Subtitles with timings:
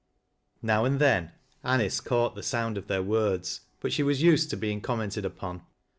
[0.63, 1.31] Now and then
[1.63, 5.61] Anice caught the sound of their words, but she was used to being commented upon.